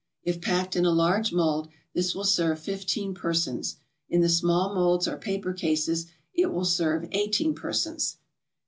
[0.23, 3.77] If packed in a large mold, this will serve fifteen persons;
[4.09, 8.17] in the small molds or paper cases, it will serve eighteen persons.